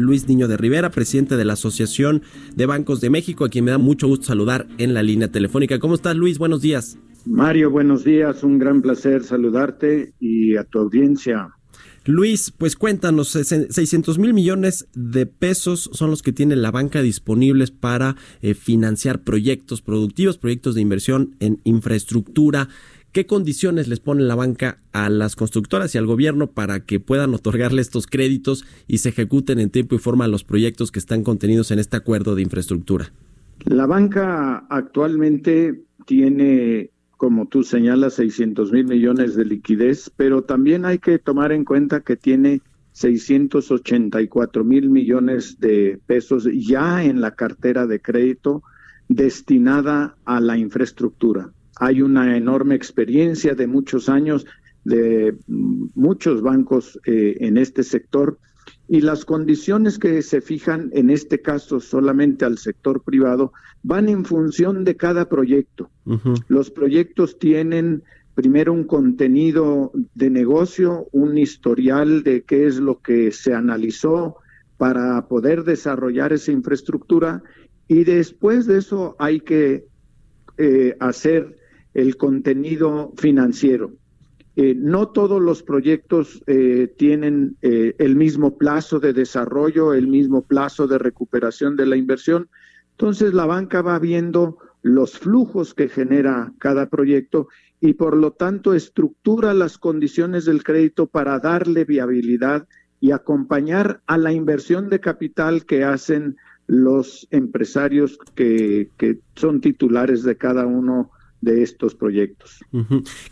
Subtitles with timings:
[0.00, 2.22] Luis Niño de Rivera, presidente de la Asociación
[2.54, 5.78] de Bancos de México, a quien me da mucho gusto saludar en la línea telefónica.
[5.78, 6.38] ¿Cómo estás, Luis?
[6.38, 6.98] Buenos días.
[7.26, 8.42] Mario, buenos días.
[8.42, 11.54] Un gran placer saludarte y a tu audiencia.
[12.06, 17.70] Luis, pues cuéntanos, 600 mil millones de pesos son los que tiene la banca disponibles
[17.70, 22.68] para eh, financiar proyectos productivos, proyectos de inversión en infraestructura.
[23.12, 27.34] ¿Qué condiciones les pone la banca a las constructoras y al gobierno para que puedan
[27.34, 31.72] otorgarle estos créditos y se ejecuten en tiempo y forma los proyectos que están contenidos
[31.72, 33.12] en este acuerdo de infraestructura?
[33.64, 40.98] La banca actualmente tiene como tú señalas, 600 mil millones de liquidez, pero también hay
[40.98, 42.62] que tomar en cuenta que tiene
[42.92, 48.62] 684 mil millones de pesos ya en la cartera de crédito
[49.08, 51.50] destinada a la infraestructura.
[51.80, 54.46] Hay una enorme experiencia de muchos años
[54.84, 58.38] de muchos bancos eh, en este sector
[58.88, 64.24] y las condiciones que se fijan en este caso solamente al sector privado van en
[64.24, 65.90] función de cada proyecto.
[66.48, 68.02] Los proyectos tienen
[68.34, 74.36] primero un contenido de negocio, un historial de qué es lo que se analizó
[74.76, 77.42] para poder desarrollar esa infraestructura
[77.86, 79.86] y después de eso hay que
[80.58, 81.59] eh, hacer
[81.94, 83.92] el contenido financiero.
[84.56, 90.42] Eh, no todos los proyectos eh, tienen eh, el mismo plazo de desarrollo, el mismo
[90.42, 92.48] plazo de recuperación de la inversión.
[92.90, 97.48] Entonces la banca va viendo los flujos que genera cada proyecto
[97.80, 102.66] y por lo tanto estructura las condiciones del crédito para darle viabilidad
[103.00, 106.36] y acompañar a la inversión de capital que hacen
[106.66, 112.58] los empresarios que, que son titulares de cada uno de estos proyectos.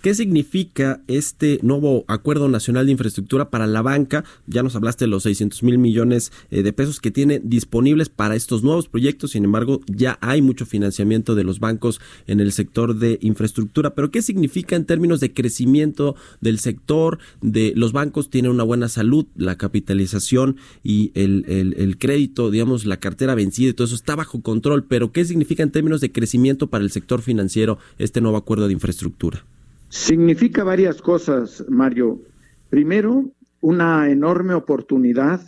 [0.00, 4.24] ¿Qué significa este nuevo Acuerdo Nacional de Infraestructura para la banca?
[4.46, 8.34] Ya nos hablaste de los 600 mil millones eh, de pesos que tiene disponibles para
[8.34, 12.96] estos nuevos proyectos, sin embargo, ya hay mucho financiamiento de los bancos en el sector
[12.96, 17.18] de infraestructura, pero ¿qué significa en términos de crecimiento del sector?
[17.42, 22.98] De los bancos tienen una buena salud, la capitalización y el, el crédito, digamos, la
[22.98, 26.68] cartera vencida y todo eso está bajo control, pero ¿qué significa en términos de crecimiento
[26.68, 27.78] para el sector financiero?
[27.98, 29.44] Este nuevo acuerdo de infraestructura?
[29.88, 32.22] Significa varias cosas, Mario.
[32.70, 35.40] Primero, una enorme oportunidad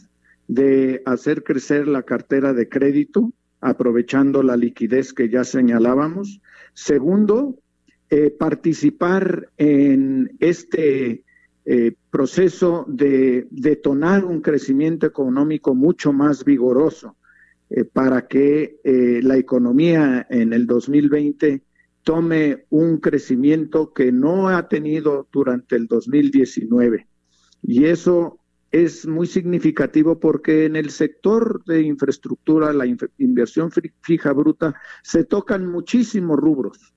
[0.48, 6.40] de hacer crecer la cartera de crédito, aprovechando la liquidez que ya señalábamos.
[6.74, 7.56] Segundo,
[8.08, 11.22] eh, participar en este
[11.64, 17.14] eh, proceso de detonar un crecimiento económico mucho más vigoroso
[17.68, 18.80] eh, para que
[19.22, 21.62] la economía en el 2020
[22.10, 27.06] tome un crecimiento que no ha tenido durante el 2019.
[27.62, 28.40] Y eso
[28.72, 32.84] es muy significativo porque en el sector de infraestructura, la
[33.18, 33.70] inversión
[34.02, 36.96] fija bruta, se tocan muchísimos rubros.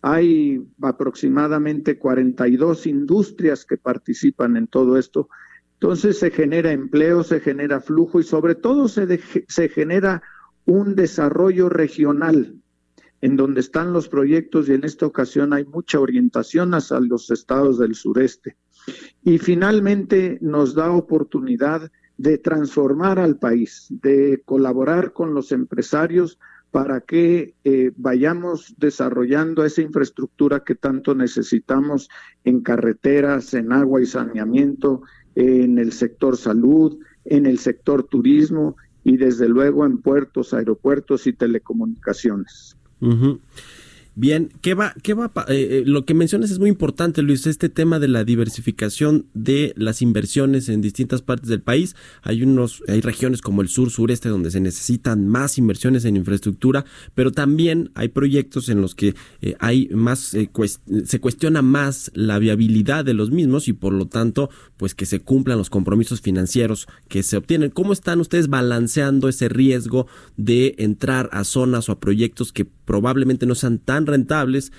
[0.00, 5.28] Hay aproximadamente 42 industrias que participan en todo esto.
[5.74, 10.22] Entonces se genera empleo, se genera flujo y sobre todo se, se genera
[10.64, 12.62] un desarrollo regional
[13.20, 17.78] en donde están los proyectos y en esta ocasión hay mucha orientación hacia los estados
[17.78, 18.56] del sureste.
[19.22, 26.38] Y finalmente nos da oportunidad de transformar al país, de colaborar con los empresarios
[26.70, 32.08] para que eh, vayamos desarrollando esa infraestructura que tanto necesitamos
[32.44, 35.02] en carreteras, en agua y saneamiento,
[35.34, 41.32] en el sector salud, en el sector turismo y desde luego en puertos, aeropuertos y
[41.32, 42.77] telecomunicaciones.
[43.02, 43.32] Mm-hmm.
[44.20, 47.68] Bien, ¿qué va, qué va, eh, eh, lo que mencionas es muy importante, Luis, este
[47.68, 51.94] tema de la diversificación de las inversiones en distintas partes del país.
[52.22, 56.84] Hay unos, hay regiones como el sur, sureste, donde se necesitan más inversiones en infraestructura,
[57.14, 60.36] pero también hay proyectos en los que eh, hay más,
[61.04, 65.20] se cuestiona más la viabilidad de los mismos y por lo tanto, pues que se
[65.20, 67.70] cumplan los compromisos financieros que se obtienen.
[67.70, 73.46] ¿Cómo están ustedes balanceando ese riesgo de entrar a zonas o a proyectos que probablemente
[73.46, 74.72] no sean tan rentables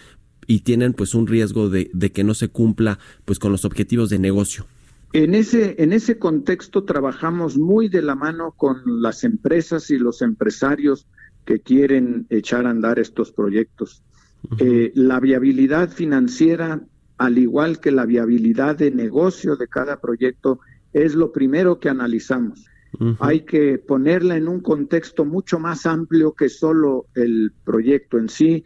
[0.47, 4.19] y tienen pues un riesgo de, que no se cumpla pues con los objetivos de
[4.19, 4.65] negocio.
[5.13, 10.21] En ese, en ese contexto trabajamos muy de la mano con las empresas y los
[10.21, 11.07] empresarios
[11.45, 14.03] que quieren echar a andar estos proyectos.
[14.59, 16.81] Eh, la viabilidad financiera,
[17.17, 20.59] al igual que la viabilidad de negocio de cada proyecto,
[20.93, 22.65] es lo primero que analizamos.
[23.19, 28.63] Hay que ponerla en un contexto mucho más amplio que solo el proyecto en sí.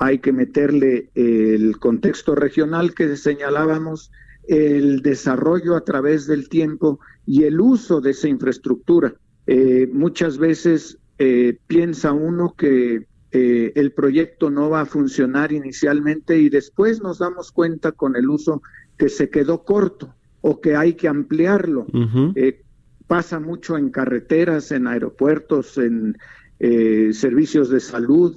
[0.00, 4.10] Hay que meterle el contexto regional que señalábamos,
[4.48, 9.14] el desarrollo a través del tiempo y el uso de esa infraestructura.
[9.46, 16.36] Eh, muchas veces eh, piensa uno que eh, el proyecto no va a funcionar inicialmente
[16.38, 18.62] y después nos damos cuenta con el uso
[18.98, 21.86] que se quedó corto o que hay que ampliarlo.
[22.34, 22.62] Eh,
[23.06, 26.16] pasa mucho en carreteras, en aeropuertos, en
[26.58, 28.36] eh, servicios de salud,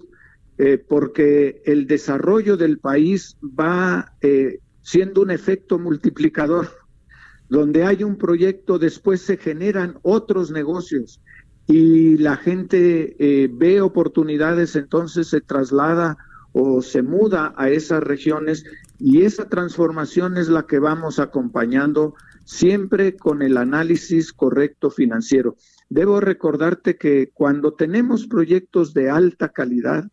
[0.88, 4.14] porque el desarrollo del país va
[4.84, 6.70] siendo un efecto multiplicador.
[7.50, 11.22] Donde hay un proyecto, después se generan otros negocios
[11.68, 16.18] y la gente eh, ve oportunidades, entonces se traslada
[16.52, 18.66] o se muda a esas regiones
[19.00, 22.16] y esa transformación es la que vamos acompañando
[22.46, 25.56] siempre con el análisis correcto financiero.
[25.90, 30.06] Debo recordarte que cuando tenemos proyectos de alta calidad,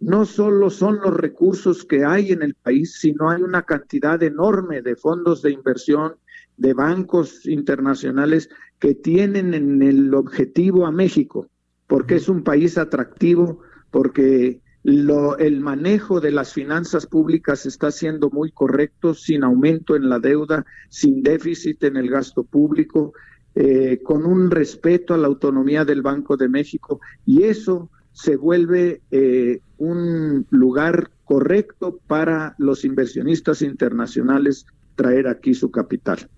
[0.00, 4.82] no solo son los recursos que hay en el país, sino hay una cantidad enorme
[4.82, 6.14] de fondos de inversión,
[6.56, 8.48] de bancos internacionales
[8.78, 11.48] que tienen en el objetivo a México,
[11.86, 13.60] porque es un país atractivo,
[13.90, 20.08] porque lo, el manejo de las finanzas públicas está siendo muy correcto, sin aumento en
[20.08, 23.12] la deuda, sin déficit en el gasto público,
[23.54, 29.00] eh, con un respeto a la autonomía del Banco de México, y eso se vuelve
[29.12, 34.66] eh, un lugar correcto para los inversionistas internacionales
[34.96, 36.28] traer aquí su capital.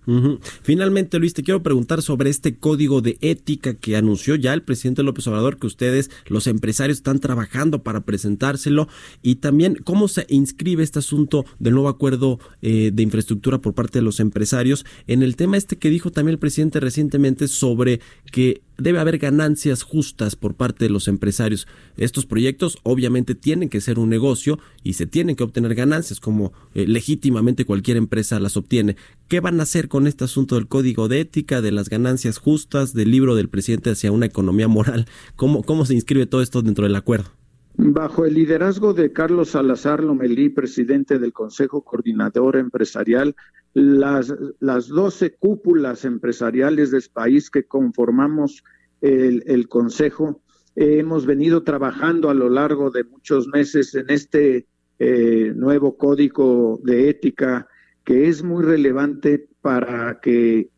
[0.62, 5.02] Finalmente, Luis, te quiero preguntar sobre este código de ética que anunció ya el presidente
[5.02, 8.86] López Obrador, que ustedes, los empresarios, están trabajando para presentárselo,
[9.22, 14.00] y también cómo se inscribe este asunto del nuevo acuerdo eh, de infraestructura por parte
[14.00, 18.00] de los empresarios en el tema este que dijo también el presidente recientemente sobre
[18.30, 21.66] que debe haber ganancias justas por parte de los empresarios.
[21.96, 26.52] Estos proyectos obviamente tienen que ser un negocio y se tienen que obtener ganancias como
[26.74, 28.96] eh, legítimamente cualquier empresa las obtiene.
[29.28, 32.94] ¿Qué van a hacer con este asunto del código de ética, de las ganancias justas,
[32.94, 35.06] del libro del presidente hacia una economía moral?
[35.36, 37.39] ¿Cómo, cómo se inscribe todo esto dentro del acuerdo?
[37.82, 43.34] Bajo el liderazgo de Carlos Salazar Lomelí, presidente del Consejo Coordinador Empresarial,
[43.72, 48.64] las, las 12 cúpulas empresariales del país que conformamos
[49.00, 50.42] el, Consejo,
[50.76, 54.66] hemos venido trabajando a lo largo de muchos meses en este
[54.98, 57.66] eh, nuevo código de ética
[58.04, 60.68] que es muy relevante para que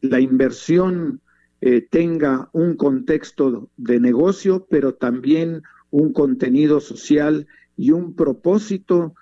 [0.00, 1.20] la inversión
[1.60, 7.46] eh, tenga un contexto de negocio, pero también un contenido social
[7.76, 9.14] y un propósito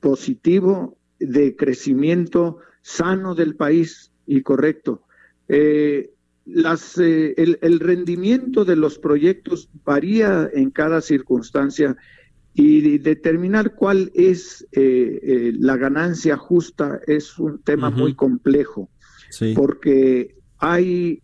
[0.00, 4.12] positivo de crecimiento sano del país.
[4.26, 5.02] Y correcto.
[5.48, 6.10] Eh,
[6.44, 11.96] las, eh, el, rendimiento de los proyectos varía en cada circunstancia
[12.52, 18.90] y determinar cuál es eh, la ganancia justa es un tema muy complejo,
[19.54, 21.20] porque hay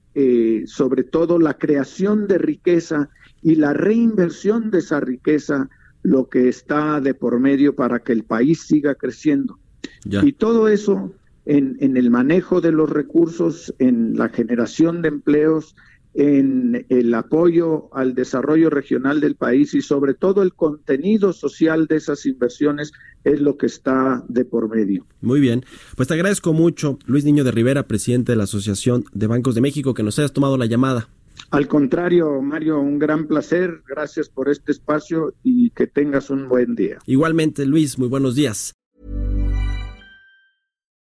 [0.66, 3.08] sobre todo la creación de riqueza
[3.40, 5.70] y la reinversión de esa riqueza
[6.02, 9.58] lo que está de por medio para que el país siga creciendo.
[10.04, 11.12] Y todo eso
[11.48, 15.74] en, el manejo de los recursos, en la generación de empleos,
[16.14, 21.96] en el apoyo al desarrollo regional del país y sobre todo el contenido social de
[21.96, 22.92] esas inversiones
[23.24, 25.06] es lo que está de por medio.
[25.20, 25.64] Muy bien,
[25.96, 29.60] pues te agradezco mucho, Luis Niño de Rivera, presidente de la Asociación de Bancos de
[29.60, 31.08] México, que nos hayas tomado la llamada.
[31.50, 36.74] Al contrario, Mario, un gran placer, gracias por este espacio y que tengas un buen
[36.74, 36.98] día.
[37.06, 38.74] Igualmente, Luis, muy buenos días.